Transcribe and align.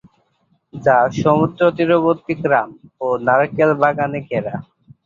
যা 0.73 0.97
সমুদ্রতীরবর্তী 1.17 2.33
গ্রাম 2.43 2.69
ও 3.01 3.07
নারিকেল 3.27 3.71
বাগানে 3.81 4.19
ঘেরা। 4.29 4.55